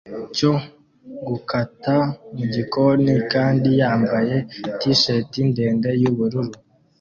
[0.35, 0.53] cyo
[1.27, 1.95] gukata
[2.35, 4.35] mu gikoni kandi yambaye
[4.79, 6.41] t-shati ndende y'ubururu